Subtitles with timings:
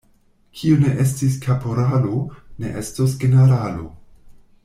[0.61, 2.15] Kiu ne estis kaporalo,
[2.63, 3.87] ne estos generalo.